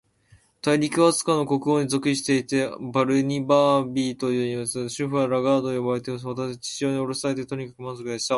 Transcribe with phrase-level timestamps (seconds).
[0.63, 4.97] 大陸は、飛島の国王に属していて、バルニバービといわれています。
[4.97, 6.25] 首府はラガードと呼ばれています。
[6.25, 8.29] 私は地上におろされて、とにかく満足でした。